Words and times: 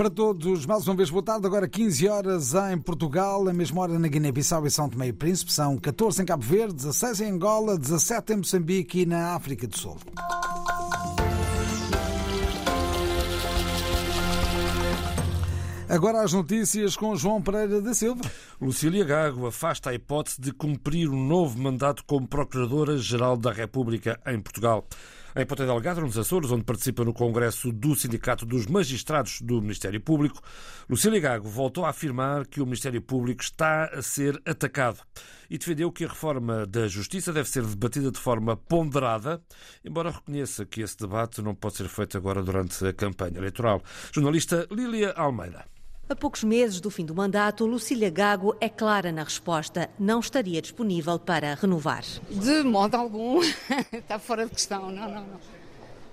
Para 0.00 0.08
todos, 0.08 0.64
mais 0.64 0.88
uma 0.88 0.96
vez, 0.96 1.10
boa 1.10 1.22
tarde. 1.22 1.46
Agora 1.46 1.68
15 1.68 2.08
horas 2.08 2.54
em 2.54 2.78
Portugal, 2.78 3.46
a 3.46 3.52
mesma 3.52 3.82
hora 3.82 3.98
na 3.98 4.08
Guiné-Bissau 4.08 4.66
e 4.66 4.70
São 4.70 4.88
Tomé 4.88 5.08
e 5.08 5.12
Príncipe. 5.12 5.52
São 5.52 5.76
14 5.76 6.22
em 6.22 6.24
Cabo 6.24 6.42
Verde, 6.42 6.72
16 6.72 7.20
em 7.20 7.32
Angola, 7.32 7.76
17 7.76 8.32
em 8.32 8.36
Moçambique 8.36 9.00
e 9.00 9.04
na 9.04 9.34
África 9.34 9.66
do 9.66 9.76
Sul. 9.76 9.98
Agora 15.86 16.22
as 16.22 16.32
notícias 16.32 16.96
com 16.96 17.14
João 17.14 17.42
Pereira 17.42 17.82
da 17.82 17.92
Silva. 17.92 18.22
Lucília 18.58 19.04
Gago 19.04 19.46
afasta 19.46 19.90
a 19.90 19.94
hipótese 19.94 20.40
de 20.40 20.50
cumprir 20.50 21.10
um 21.10 21.26
novo 21.26 21.58
mandato 21.58 22.02
como 22.06 22.26
Procuradora-Geral 22.26 23.36
da 23.36 23.52
República 23.52 24.18
em 24.26 24.40
Portugal. 24.40 24.86
Em 25.36 25.46
Ponta 25.46 25.64
Delgada, 25.64 26.00
nos 26.00 26.18
Açores, 26.18 26.50
onde 26.50 26.64
participa 26.64 27.04
no 27.04 27.12
Congresso 27.12 27.70
do 27.70 27.94
Sindicato 27.94 28.44
dos 28.44 28.66
Magistrados 28.66 29.40
do 29.40 29.62
Ministério 29.62 30.00
Público, 30.00 30.42
Lucília 30.88 31.20
Gago 31.20 31.48
voltou 31.48 31.84
a 31.84 31.90
afirmar 31.90 32.48
que 32.48 32.60
o 32.60 32.64
Ministério 32.64 33.00
Público 33.00 33.40
está 33.40 33.84
a 33.84 34.02
ser 34.02 34.42
atacado 34.44 34.98
e 35.48 35.56
defendeu 35.56 35.92
que 35.92 36.04
a 36.04 36.08
reforma 36.08 36.66
da 36.66 36.88
Justiça 36.88 37.32
deve 37.32 37.48
ser 37.48 37.64
debatida 37.64 38.10
de 38.10 38.18
forma 38.18 38.56
ponderada, 38.56 39.40
embora 39.84 40.10
reconheça 40.10 40.66
que 40.66 40.82
esse 40.82 40.96
debate 40.98 41.40
não 41.40 41.54
pode 41.54 41.76
ser 41.76 41.88
feito 41.88 42.16
agora 42.16 42.42
durante 42.42 42.84
a 42.84 42.92
campanha 42.92 43.38
eleitoral. 43.38 43.80
Jornalista 44.12 44.66
Lília 44.68 45.12
Almeida. 45.12 45.64
A 46.10 46.16
poucos 46.16 46.42
meses 46.42 46.80
do 46.80 46.90
fim 46.90 47.06
do 47.06 47.14
mandato, 47.14 47.64
Lucília 47.64 48.10
Gago 48.10 48.56
é 48.60 48.68
clara 48.68 49.12
na 49.12 49.22
resposta. 49.22 49.88
Não 49.96 50.18
estaria 50.18 50.60
disponível 50.60 51.20
para 51.20 51.54
renovar. 51.54 52.02
De 52.28 52.64
modo 52.64 52.96
algum. 52.96 53.40
Está 53.94 54.18
fora 54.18 54.44
de 54.44 54.50
questão. 54.50 54.90
Não, 54.90 55.08
não, 55.08 55.24
não. 55.24 55.59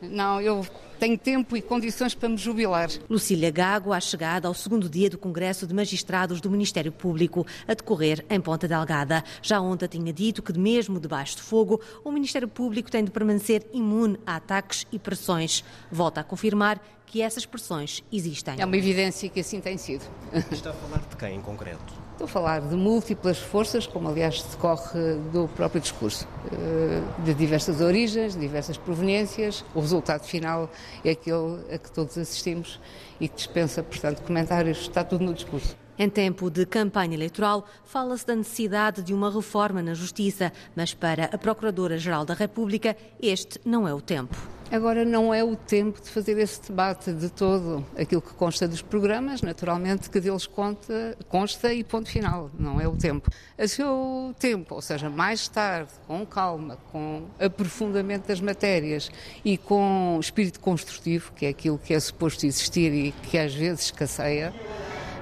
Não, 0.02 0.40
eu 0.42 0.66
tenho 1.00 1.18
tempo 1.18 1.56
e 1.56 1.62
condições 1.62 2.14
para 2.14 2.30
me 2.30 2.38
jubilar. 2.38 2.90
Lucília 3.10 3.52
Gago, 3.52 3.94
à 3.94 4.00
chegada 4.00 4.48
ao 4.48 4.54
segundo 4.54 4.90
dia 4.90 5.10
do 5.10 5.18
Congresso 5.18 5.66
de 5.66 5.74
Magistrados 5.74 6.42
do 6.42 6.50
Ministério 6.50 6.92
Público, 6.92 7.46
a 7.68 7.74
decorrer 7.74 8.26
em 8.30 8.40
Ponta 8.40 8.68
Delgada. 8.68 9.24
Já 9.42 9.60
ontem 9.60 9.88
tinha 9.88 10.14
dito 10.14 10.42
que, 10.42 10.58
mesmo 10.58 11.00
debaixo 11.00 11.38
de 11.38 11.42
fogo, 11.42 11.82
o 12.04 12.12
Ministério 12.12 12.48
Público 12.48 12.92
tem 12.92 13.04
de 13.04 13.12
permanecer 13.12 13.66
imune 13.74 14.20
a 14.26 14.36
ataques 14.36 14.86
e 14.92 15.00
pressões. 15.00 15.64
Volta 15.92 16.22
a 16.22 16.24
confirmar 16.24 16.82
que 17.06 17.22
essas 17.22 17.46
pressões 17.46 18.04
existem. 18.12 18.56
É 18.60 18.66
uma 18.66 18.78
evidência 18.78 19.30
que 19.30 19.40
assim 19.40 19.62
tem 19.62 19.78
sido. 19.78 20.06
Está 20.52 20.72
a 20.72 20.74
falar 20.74 21.00
de 21.10 21.16
quem 21.16 21.36
em 21.36 21.42
concreto? 21.42 22.07
Estou 22.18 22.26
a 22.26 22.28
falar 22.28 22.62
de 22.62 22.76
múltiplas 22.76 23.38
forças, 23.38 23.86
como 23.86 24.10
aliás 24.10 24.42
decorre 24.42 25.20
do 25.32 25.48
próprio 25.50 25.80
discurso, 25.80 26.28
eh, 26.52 27.00
de 27.24 27.32
diversas 27.36 27.80
origens, 27.80 28.36
diversas 28.36 28.76
proveniências. 28.76 29.64
O 29.76 29.82
resultado 29.82 30.24
final 30.24 30.68
é 31.06 31.12
aquele 31.12 31.60
a 31.72 31.78
que 31.78 31.92
todos 31.92 32.18
assistimos 32.18 32.80
e 33.22 33.28
que 33.28 33.36
dispensa, 33.36 33.84
portanto, 33.84 34.24
comentários. 34.24 34.80
Está 34.80 35.04
tudo 35.04 35.26
no 35.26 35.32
discurso. 35.32 35.78
Em 35.96 36.10
tempo 36.10 36.50
de 36.50 36.66
campanha 36.66 37.14
eleitoral, 37.14 37.68
fala-se 37.86 38.26
da 38.26 38.36
necessidade 38.36 39.04
de 39.04 39.14
uma 39.14 39.32
reforma 39.32 39.84
na 39.84 39.94
Justiça, 39.94 40.52
mas 40.76 40.96
para 40.96 41.26
a 41.26 41.38
Procuradora-Geral 41.38 42.26
da 42.26 42.34
República, 42.34 42.98
este 43.22 43.62
não 43.64 43.88
é 43.88 43.94
o 43.94 44.02
tempo. 44.02 44.57
Agora 44.70 45.06
não 45.06 45.34
é 45.34 45.42
o 45.42 45.56
tempo 45.56 46.02
de 46.02 46.10
fazer 46.10 46.38
esse 46.38 46.62
debate 46.62 47.14
de 47.14 47.30
todo. 47.30 47.86
Aquilo 47.98 48.22
que 48.22 48.34
consta 48.34 48.68
dos 48.68 48.82
programas, 48.82 49.42
naturalmente, 49.42 50.10
que 50.10 50.20
deles 50.20 50.46
conta, 50.46 51.18
consta 51.30 51.74
e 51.74 51.86
ponto 51.86 52.10
final. 52.10 52.52
Não 52.60 52.80
é 52.80 52.88
o 52.88 52.96
tempo. 52.96 53.30
A 53.58 53.66
seu 53.66 54.36
tempo, 54.38 54.76
ou 54.76 54.82
seja, 54.82 55.10
mais 55.10 55.48
tarde, 55.48 55.92
com 56.06 56.26
calma, 56.26 56.78
com 56.92 57.24
aprofundamento 57.40 58.28
das 58.28 58.42
matérias 58.42 59.10
e 59.44 59.58
com 59.58 60.18
espírito 60.20 60.60
construtivo, 60.60 61.32
que 61.34 61.46
é 61.46 61.50
aquilo 61.50 61.78
que 61.78 61.94
é 61.94 62.00
suposto 62.00 62.46
existir 62.46 62.94
e 62.94 63.12
que 63.12 63.38
às 63.38 63.54
vezes 63.54 63.86
escasseia, 63.86 64.54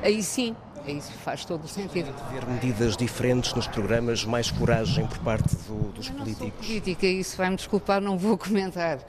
aí 0.01 0.23
sim 0.23 0.55
isso 0.91 1.11
faz 1.11 1.45
todo 1.45 1.65
o 1.65 1.67
sentido. 1.67 2.13
Ver 2.31 2.45
medidas 2.45 2.95
diferentes 2.97 3.53
nos 3.53 3.67
programas, 3.67 4.23
mais 4.25 4.51
coragem 4.51 5.05
por 5.07 5.19
parte 5.19 5.55
do, 5.67 5.91
dos 5.91 6.07
Eu 6.07 6.15
políticos. 6.15 6.41
Não 6.41 6.51
sou 6.51 6.67
política, 6.67 7.07
isso 7.07 7.37
vai-me 7.37 7.55
desculpar, 7.55 8.01
não 8.01 8.17
vou 8.17 8.37
comentar. 8.39 8.99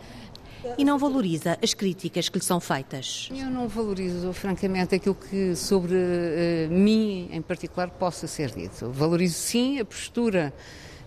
E 0.77 0.85
não 0.85 0.99
valoriza 0.99 1.57
as 1.63 1.75
críticas 1.75 2.29
que 2.29 2.39
lhe 2.39 2.45
são 2.45 2.59
feitas. 2.59 3.29
Eu 3.31 3.51
não 3.51 3.69
valorizo, 3.69 4.33
francamente, 4.33 4.95
aquilo 4.95 5.15
que 5.15 5.55
sobre 5.55 5.95
uh, 5.95 6.71
mim, 6.71 7.29
em 7.31 7.41
particular, 7.41 7.89
possa 7.91 8.27
ser 8.27 8.51
dito. 8.51 8.91
Valorizo, 8.91 9.35
sim, 9.35 9.79
a 9.79 9.85
postura 9.85 10.53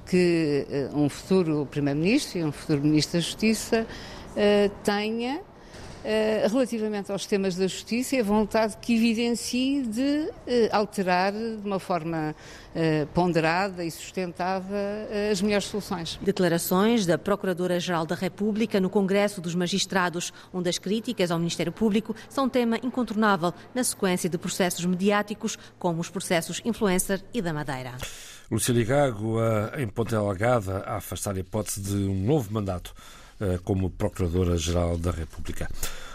que 0.05 0.65
uh, 0.93 0.97
um 0.97 1.09
futuro 1.09 1.67
Primeiro-Ministro 1.69 2.39
e 2.39 2.43
um 2.43 2.51
futuro 2.51 2.81
Ministro 2.81 3.19
da 3.19 3.19
Justiça 3.19 3.85
uh, 3.85 4.69
tenha 4.83 5.41
relativamente 6.49 7.11
aos 7.11 7.25
temas 7.25 7.55
da 7.55 7.67
justiça 7.67 8.15
e 8.15 8.19
a 8.19 8.23
vontade 8.23 8.77
que 8.77 8.95
evidencie 8.95 9.83
de 9.83 10.01
uh, 10.01 10.31
alterar 10.71 11.33
de 11.33 11.61
uma 11.65 11.79
forma 11.79 12.35
uh, 12.73 13.07
ponderada 13.07 13.83
e 13.83 13.91
sustentada 13.91 14.75
as 15.31 15.41
melhores 15.41 15.65
soluções. 15.65 16.19
Declarações 16.21 17.05
da 17.05 17.17
Procuradora-Geral 17.17 18.05
da 18.05 18.15
República 18.15 18.79
no 18.79 18.89
Congresso 18.89 19.41
dos 19.41 19.55
Magistrados, 19.55 20.31
onde 20.53 20.69
as 20.69 20.77
críticas 20.77 21.31
ao 21.31 21.37
Ministério 21.37 21.71
Público 21.71 22.15
são 22.29 22.47
tema 22.47 22.77
incontornável 22.81 23.53
na 23.73 23.83
sequência 23.83 24.29
de 24.29 24.37
processos 24.37 24.85
mediáticos, 24.85 25.57
como 25.77 25.99
os 25.99 26.09
processos 26.09 26.61
influencer 26.63 27.21
e 27.33 27.41
da 27.41 27.53
Madeira. 27.53 27.93
Lucília 28.49 28.83
Gago, 28.83 29.37
em 29.77 29.87
Ponte 29.87 30.11
Delgada, 30.11 30.79
a 30.79 30.97
afastar 30.97 31.35
a 31.35 31.39
hipótese 31.39 31.81
de 31.81 31.95
um 31.95 32.25
novo 32.25 32.51
mandato 32.51 32.93
como 33.63 33.89
Procuradora-Geral 33.89 34.97
da 34.97 35.11
República. 35.11 35.69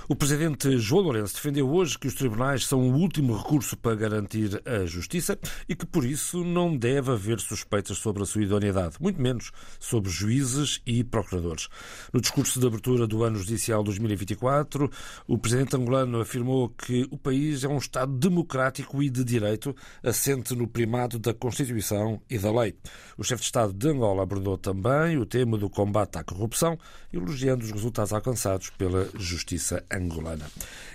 O 0.07 0.15
presidente 0.15 0.77
João 0.77 1.05
Lourenço 1.05 1.33
defendeu 1.33 1.67
hoje 1.67 1.99
que 1.99 2.07
os 2.07 2.13
tribunais 2.13 2.67
são 2.67 2.79
o 2.79 2.95
último 2.95 3.35
recurso 3.35 3.75
para 3.75 3.97
garantir 3.97 4.61
a 4.67 4.85
justiça 4.85 5.39
e 5.67 5.75
que, 5.75 5.87
por 5.87 6.05
isso, 6.05 6.45
não 6.45 6.77
deve 6.77 7.11
haver 7.11 7.41
suspeitas 7.41 7.97
sobre 7.97 8.23
a 8.23 8.27
sua 8.27 8.43
idoneidade, 8.43 8.97
muito 9.01 9.19
menos 9.19 9.51
sobre 9.81 10.11
juízes 10.11 10.83
e 10.85 11.03
procuradores. 11.03 11.69
No 12.13 12.21
discurso 12.21 12.61
de 12.61 12.67
abertura 12.67 13.07
do 13.07 13.25
ano 13.25 13.39
judicial 13.39 13.83
2024, 13.83 14.91
o 15.27 15.39
presidente 15.39 15.75
angolano 15.75 16.21
afirmou 16.21 16.69
que 16.69 17.09
o 17.11 17.17
país 17.17 17.65
é 17.65 17.69
um 17.69 17.79
Estado 17.79 18.13
democrático 18.13 19.03
e 19.03 19.09
de 19.09 19.25
direito, 19.25 19.75
assente 20.03 20.55
no 20.55 20.69
primado 20.69 21.19
da 21.19 21.33
Constituição 21.33 22.21
e 22.29 22.39
da 22.39 22.53
lei. 22.53 22.77
O 23.17 23.25
chefe 23.25 23.41
de 23.41 23.47
Estado 23.47 23.73
de 23.73 23.89
Angola 23.89 24.23
abordou 24.23 24.59
também 24.59 25.17
o 25.17 25.25
tema 25.25 25.57
do 25.57 25.71
combate 25.71 26.19
à 26.19 26.23
corrupção, 26.23 26.79
elogiando 27.11 27.65
os 27.65 27.71
resultados 27.71 28.13
alcançados 28.13 28.69
pela 28.69 29.09
justiça 29.19 29.83
angolana. 29.97 30.47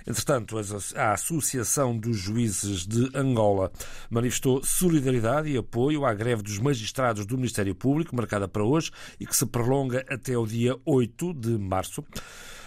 Entretanto, 0.08 0.58
a 0.96 1.14
Associação 1.14 1.96
dos 1.98 2.18
Juízes 2.18 2.86
de 2.86 3.10
Angola 3.14 3.72
manifestou 4.10 4.64
solidariedade 4.64 5.50
e 5.50 5.58
apoio 5.58 6.06
à 6.06 6.14
greve 6.14 6.42
dos 6.42 6.58
magistrados 6.58 7.26
do 7.26 7.38
Ministério 7.38 7.76
Público, 7.76 8.16
marcada 8.16 8.48
para 8.48 8.64
hoje 8.64 8.92
e 9.20 9.26
que 9.26 9.36
se 9.36 9.46
prolonga 9.46 10.04
até 10.10 10.38
o 10.38 10.48
dia 10.48 10.76
8 10.86 11.34
de 11.34 11.58
março. 11.58 12.04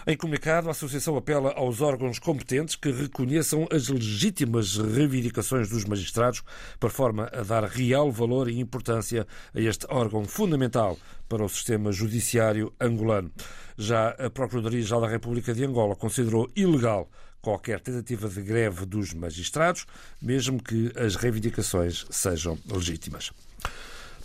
Em 0.04 0.16
comunicado, 0.16 0.66
a 0.66 0.72
Associação 0.72 1.16
apela 1.16 1.52
aos 1.52 1.80
órgãos 1.80 2.18
competentes 2.18 2.74
que 2.74 2.90
reconheçam 2.90 3.68
as 3.70 3.88
legítimas 3.88 4.76
reivindicações 4.76 5.68
dos 5.68 5.84
magistrados, 5.84 6.42
por 6.80 6.90
forma 6.90 7.30
a 7.32 7.42
dar 7.42 7.62
real 7.64 8.10
valor 8.10 8.48
e 8.48 8.58
importância 8.58 9.24
a 9.54 9.60
este 9.60 9.86
órgão 9.88 10.24
fundamental 10.24 10.98
para 11.28 11.44
o 11.44 11.48
sistema 11.48 11.92
judiciário 11.92 12.72
angolano. 12.80 13.30
Já 13.78 14.08
a 14.10 14.28
Procuradoria-Geral 14.28 15.02
da 15.02 15.08
República 15.08 15.54
de 15.54 15.64
Angola 15.64 15.94
considerou 15.94 16.50
ilegal 16.56 17.08
qualquer 17.40 17.78
tentativa 17.78 18.28
de 18.28 18.42
greve 18.42 18.84
dos 18.84 19.14
magistrados, 19.14 19.86
mesmo 20.20 20.60
que 20.60 20.92
as 20.96 21.14
reivindicações 21.14 22.06
sejam 22.10 22.58
legítimas. 22.66 23.30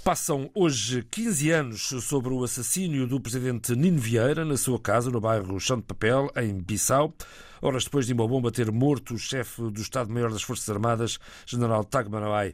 Passam 0.07 0.49
hoje 0.55 1.05
15 1.11 1.51
anos 1.51 1.81
sobre 2.01 2.33
o 2.33 2.41
assassínio 2.41 3.05
do 3.05 3.19
presidente 3.19 3.75
Nino 3.75 3.99
Vieira 3.99 4.45
na 4.45 4.55
sua 4.55 4.79
casa 4.79 5.11
no 5.11 5.19
bairro 5.19 5.59
Chão 5.59 5.75
de 5.75 5.83
Papel, 5.83 6.31
em 6.37 6.53
Bissau. 6.53 7.13
Horas 7.61 7.85
depois 7.85 8.05
de 8.05 8.13
uma 8.13 8.27
bomba 8.27 8.51
ter 8.51 8.71
morto 8.71 9.13
o 9.13 9.17
chefe 9.17 9.61
do 9.61 9.81
Estado-Maior 9.81 10.31
das 10.31 10.43
Forças 10.43 10.69
Armadas, 10.69 11.19
general 11.45 11.83
Tagmanawai. 11.83 12.53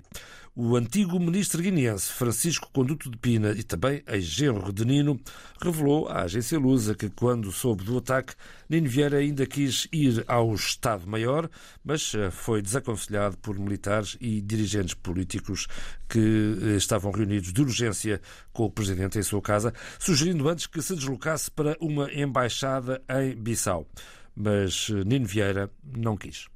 O 0.56 0.76
antigo 0.76 1.20
ministro 1.20 1.64
guineense 1.64 2.14
Francisco 2.14 2.70
Conduto 2.72 3.10
de 3.10 3.18
Pina 3.18 3.54
e 3.54 3.64
também 3.64 4.04
ex-genro 4.08 4.72
de 4.72 4.86
Nino 4.86 5.20
revelou 5.60 6.08
à 6.08 6.22
agência 6.22 6.60
Lusa 6.60 6.94
que, 6.94 7.10
quando 7.10 7.52
soube 7.52 7.84
do 7.84 7.98
ataque, 7.98 8.36
Nino 8.70 8.88
Vieira 8.88 9.18
ainda 9.18 9.48
quis 9.48 9.88
ir 9.92 10.24
ao 10.28 10.54
Estado-Maior, 10.54 11.50
mas 11.84 12.14
eh, 12.14 12.30
foi 12.30 12.62
desaconselhado 12.62 13.36
por 13.40 13.58
militares 13.58 14.16
e 14.22 14.42
dirigentes 14.42 14.94
políticos 14.94 15.66
que 16.08 16.20
eh, 16.20 16.76
estavam 16.76 17.12
reunidos 17.12 17.52
de 17.52 17.60
urgência 17.60 18.22
com 18.52 18.66
o 18.66 18.72
presidente 18.72 19.18
em 19.18 19.24
sua 19.24 19.42
casa, 19.42 19.74
sugerindo 19.98 20.48
antes 20.48 20.68
que 20.68 20.84
se 20.84 20.96
deslocasse 20.96 21.50
para 21.50 21.76
uma 21.82 22.14
embaixada 22.14 23.02
em 23.10 23.36
Bissau. 23.36 23.88
Mas 24.36 24.88
eh, 24.90 25.04
Nino 25.06 25.26
Vieira 25.26 25.70
não 25.84 26.18
quis. 26.18 26.48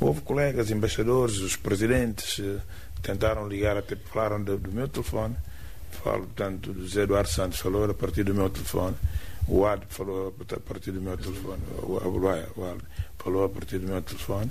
Houve 0.00 0.20
colegas, 0.20 0.70
embaixadores, 0.70 1.38
os 1.38 1.56
presidentes 1.56 2.40
tentaram 3.02 3.48
ligar, 3.48 3.76
até 3.76 3.96
falaram 3.96 4.42
do, 4.42 4.56
do 4.56 4.72
meu 4.72 4.88
telefone. 4.88 5.36
Falo, 6.02 6.24
portanto, 6.24 6.72
do 6.72 6.82
José 6.82 7.02
Eduardo 7.02 7.28
Santos 7.28 7.58
falou 7.58 7.90
a 7.90 7.94
partir 7.94 8.24
do 8.24 8.34
meu 8.34 8.48
telefone. 8.48 8.96
O 9.48 9.66
Ad 9.66 9.84
falou 9.88 10.34
a 10.38 10.60
partir 10.60 10.92
do 10.92 11.00
meu 11.00 11.16
telefone. 11.16 11.62
O, 11.82 11.92
o, 11.92 12.18
o, 12.18 12.78
falou 13.18 13.44
a 13.44 13.48
partir 13.48 13.78
do 13.78 13.88
meu 13.88 14.00
telefone 14.02 14.50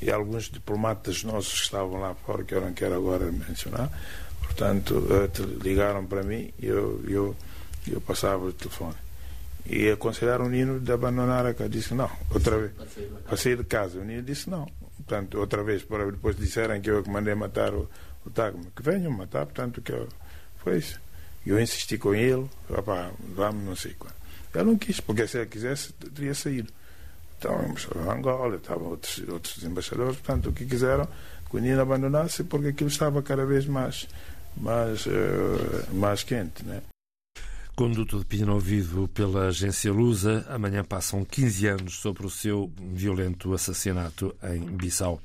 e 0.00 0.10
alguns 0.10 0.44
diplomatas 0.44 1.24
nossos 1.24 1.52
que 1.52 1.64
estavam 1.64 2.00
lá 2.00 2.14
fora, 2.14 2.44
que 2.44 2.54
eu 2.54 2.60
não 2.60 2.72
quero 2.72 2.94
agora 2.94 3.30
mencionar, 3.30 3.90
portanto, 4.42 4.94
ligaram 5.62 6.04
para 6.06 6.22
mim 6.22 6.52
e 6.58 6.66
eu, 6.66 7.02
eu, 7.08 7.36
eu 7.90 8.00
passava 8.00 8.44
o 8.44 8.52
telefone. 8.52 8.94
E 9.68 9.90
aconselharam 9.90 10.46
o 10.46 10.48
Nino 10.48 10.78
de 10.80 10.92
abandonar 10.92 11.44
a 11.44 11.54
casa. 11.54 11.68
Disse 11.68 11.94
não, 11.94 12.10
outra 12.32 12.58
vez. 12.58 12.72
Para 13.24 13.36
sair 13.36 13.56
de 13.56 13.64
casa. 13.64 13.98
O 13.98 14.04
Nino 14.04 14.22
disse 14.22 14.48
não. 14.48 14.66
Portanto, 14.96 15.38
outra 15.38 15.62
vez, 15.62 15.82
para 15.82 16.10
depois 16.10 16.36
disserem 16.36 16.80
que 16.80 16.90
eu 16.90 17.02
que 17.02 17.10
mandei 17.10 17.34
matar 17.34 17.74
o, 17.74 17.88
o 18.24 18.30
Tagma. 18.30 18.64
Que 18.74 18.82
venham 18.82 19.10
matar, 19.10 19.46
portanto, 19.46 19.80
que 19.82 19.92
eu, 19.92 20.08
foi 20.58 20.78
isso. 20.78 21.00
Eu 21.46 21.60
insisti 21.60 21.96
com 21.96 22.14
ele, 22.14 22.48
rapaz, 22.68 23.12
vamos, 23.34 23.64
não 23.64 23.76
sei 23.76 23.94
quando. 23.96 24.14
Ele 24.54 24.64
não 24.64 24.76
quis, 24.76 25.00
porque 25.00 25.26
se 25.28 25.38
ele 25.38 25.46
quisesse, 25.46 25.92
teria 25.92 26.34
saído. 26.34 26.72
Então, 27.38 27.54
a 28.08 28.12
Angola, 28.12 28.56
estavam 28.56 28.88
outros, 28.88 29.22
outros 29.28 29.62
embaixadores, 29.62 30.16
portanto, 30.16 30.48
o 30.48 30.52
que 30.52 30.64
quiseram 30.64 31.06
que 31.48 31.56
o 31.56 31.60
Nino 31.60 31.80
abandonasse, 31.80 32.42
porque 32.42 32.68
aquilo 32.68 32.90
estava 32.90 33.22
cada 33.22 33.44
vez 33.44 33.66
mais, 33.66 34.08
mais, 34.56 35.06
uh, 35.06 35.94
mais 35.94 36.24
quente, 36.24 36.64
né? 36.64 36.82
Conduto 37.76 38.18
de 38.18 38.24
Pina 38.24 38.54
ouvido 38.54 39.06
pela 39.08 39.48
agência 39.48 39.92
Lusa. 39.92 40.46
Amanhã 40.48 40.82
passam 40.82 41.22
15 41.26 41.66
anos 41.66 41.96
sobre 41.96 42.24
o 42.24 42.30
seu 42.30 42.72
violento 42.78 43.52
assassinato 43.52 44.34
em 44.44 44.60
Bissau. 44.60 45.20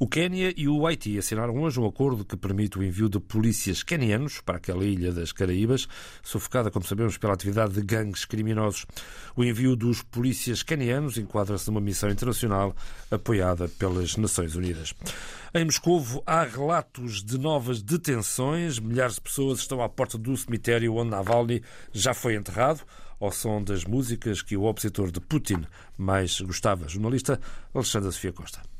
O 0.00 0.06
Quênia 0.06 0.54
e 0.56 0.68
o 0.68 0.86
Haiti 0.86 1.18
assinaram 1.18 1.60
hoje 1.60 1.80
um 1.80 1.84
acordo 1.84 2.24
que 2.24 2.36
permite 2.36 2.78
o 2.78 2.84
envio 2.84 3.08
de 3.08 3.18
polícias 3.18 3.82
quenianos 3.82 4.40
para 4.40 4.58
aquela 4.58 4.84
ilha 4.84 5.12
das 5.12 5.32
Caraíbas, 5.32 5.88
sufocada, 6.22 6.70
como 6.70 6.86
sabemos, 6.86 7.18
pela 7.18 7.32
atividade 7.32 7.74
de 7.74 7.82
gangues 7.82 8.24
criminosos. 8.24 8.86
O 9.34 9.42
envio 9.42 9.74
dos 9.74 10.00
polícias 10.00 10.62
quenianos 10.62 11.18
enquadra-se 11.18 11.66
numa 11.66 11.80
missão 11.80 12.08
internacional 12.08 12.76
apoiada 13.10 13.68
pelas 13.70 14.16
Nações 14.16 14.54
Unidas. 14.54 14.94
Em 15.52 15.64
Moscovo 15.64 16.22
há 16.24 16.44
relatos 16.44 17.20
de 17.20 17.36
novas 17.36 17.82
detenções. 17.82 18.78
Milhares 18.78 19.16
de 19.16 19.22
pessoas 19.22 19.58
estão 19.58 19.82
à 19.82 19.88
porta 19.88 20.16
do 20.16 20.36
cemitério 20.36 20.94
onde 20.94 21.10
Navalny 21.10 21.60
já 21.92 22.14
foi 22.14 22.36
enterrado, 22.36 22.82
ao 23.18 23.32
som 23.32 23.60
das 23.60 23.84
músicas 23.84 24.42
que 24.42 24.56
o 24.56 24.62
opositor 24.62 25.10
de 25.10 25.18
Putin 25.18 25.64
mais 25.96 26.40
gostava. 26.40 26.88
Jornalista 26.88 27.40
Alexandra 27.74 28.12
Sofia 28.12 28.32
Costa. 28.32 28.77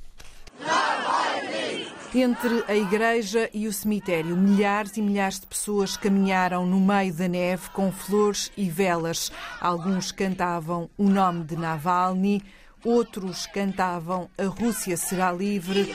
Entre 2.15 2.65
a 2.67 2.75
igreja 2.75 3.51
e 3.53 3.69
o 3.69 3.73
cemitério, 3.73 4.35
milhares 4.35 4.97
e 4.97 5.03
milhares 5.03 5.41
de 5.41 5.47
pessoas 5.47 5.97
caminharam 5.97 6.65
no 6.65 6.81
meio 6.81 7.13
da 7.13 7.29
neve 7.29 7.69
com 7.71 7.93
flores 7.93 8.51
e 8.57 8.69
velas. 8.71 9.31
Alguns 9.61 10.11
cantavam 10.11 10.89
o 10.97 11.09
nome 11.09 11.45
de 11.45 11.57
Navalny, 11.57 12.43
outros 12.83 13.47
cantavam 13.47 14.31
A 14.39 14.45
Rússia 14.45 14.97
será 14.97 15.31
livre. 15.31 15.95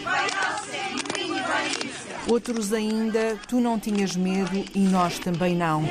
Outros 2.27 2.71
ainda, 2.71 3.38
Tu 3.48 3.59
não 3.59 3.80
tinhas 3.80 4.16
medo 4.16 4.63
e 4.75 4.80
nós 4.80 5.18
também 5.18 5.56
não. 5.56 5.83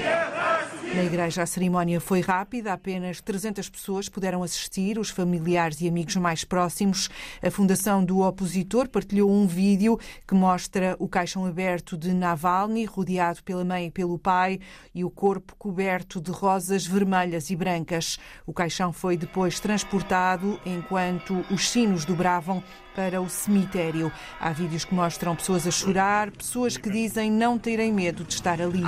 Na 0.94 1.02
igreja, 1.02 1.42
a 1.42 1.46
cerimónia 1.46 1.98
foi 1.98 2.20
rápida, 2.20 2.70
apenas 2.70 3.18
300 3.22 3.70
pessoas 3.70 4.10
puderam 4.10 4.42
assistir, 4.42 4.98
os 4.98 5.08
familiares 5.08 5.80
e 5.80 5.88
amigos 5.88 6.16
mais 6.16 6.44
próximos. 6.44 7.08
A 7.42 7.50
Fundação 7.50 8.04
do 8.04 8.20
Opositor 8.20 8.90
partilhou 8.90 9.30
um 9.30 9.46
vídeo 9.46 9.98
que 10.28 10.34
mostra 10.34 10.94
o 10.98 11.08
caixão 11.08 11.46
aberto 11.46 11.96
de 11.96 12.12
Navalny, 12.12 12.84
rodeado 12.84 13.42
pela 13.42 13.64
mãe 13.64 13.86
e 13.86 13.90
pelo 13.90 14.18
pai, 14.18 14.60
e 14.94 15.02
o 15.02 15.08
corpo 15.08 15.56
coberto 15.56 16.20
de 16.20 16.30
rosas 16.30 16.86
vermelhas 16.86 17.48
e 17.48 17.56
brancas. 17.56 18.18
O 18.46 18.52
caixão 18.52 18.92
foi 18.92 19.16
depois 19.16 19.58
transportado 19.58 20.60
enquanto 20.66 21.42
os 21.50 21.70
sinos 21.70 22.04
dobravam 22.04 22.62
para 22.94 23.20
o 23.20 23.28
cemitério. 23.28 24.12
Há 24.40 24.50
vídeos 24.50 24.84
que 24.84 24.94
mostram 24.94 25.34
pessoas 25.34 25.66
a 25.66 25.70
chorar, 25.70 26.30
pessoas 26.30 26.76
que 26.76 26.90
dizem 26.90 27.30
não 27.30 27.58
terem 27.58 27.92
medo 27.92 28.24
de 28.24 28.34
estar 28.34 28.60
ali. 28.60 28.82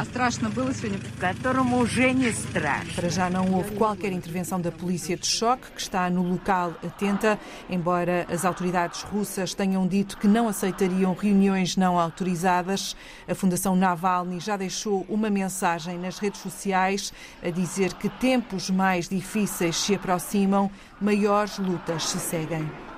Para 2.94 3.08
já 3.08 3.30
não 3.30 3.52
houve 3.52 3.72
qualquer 3.72 4.12
intervenção 4.12 4.60
da 4.60 4.70
polícia 4.70 5.16
de 5.16 5.26
choque, 5.26 5.70
que 5.72 5.80
está 5.80 6.08
no 6.10 6.22
local 6.22 6.72
atenta, 6.84 7.38
embora 7.68 8.26
as 8.30 8.44
autoridades 8.44 9.02
russas 9.02 9.54
tenham 9.54 9.86
dito 9.86 10.16
que 10.16 10.28
não 10.28 10.48
aceitariam 10.48 11.14
reuniões 11.14 11.76
não 11.76 11.98
autorizadas. 11.98 12.96
A 13.28 13.34
Fundação 13.34 13.76
Navalny 13.76 14.40
já 14.40 14.56
deixou 14.56 15.04
uma 15.08 15.30
mensagem 15.30 15.98
nas 15.98 16.18
redes 16.18 16.40
sociais 16.40 17.12
a 17.42 17.50
dizer 17.50 17.94
que 17.94 18.08
tempos 18.08 18.70
mais 18.70 19.08
difíceis 19.08 19.76
se 19.76 19.94
aproximam, 19.94 20.70
maiores 21.00 21.58
lutas 21.58 22.04
se 22.08 22.18
seguem. 22.18 22.93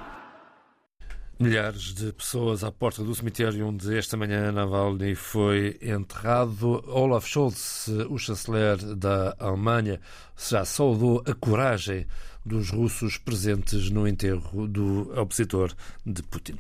Milhares 1.39 1.93
de 1.93 2.15
pessoas 2.15 2.65
à 2.65 2.73
porta 2.73 3.05
do 3.05 3.15
cemitério 3.15 3.67
onde 3.69 3.95
esta 3.95 4.17
manhã 4.17 4.51
Navalny 4.51 5.15
foi 5.15 5.79
enterrado. 5.83 6.83
Olaf 6.89 7.29
Scholz, 7.29 7.89
o 8.09 8.17
chanceler 8.17 8.79
da 8.95 9.37
Alemanha, 9.39 10.01
já 10.35 10.65
saudou 10.65 11.23
a 11.27 11.35
coragem 11.35 12.07
dos 12.43 12.71
russos 12.71 13.19
presentes 13.19 13.91
no 13.91 14.09
enterro 14.09 14.67
do 14.67 15.13
opositor 15.21 15.75
de 16.07 16.23
Putin. 16.23 16.57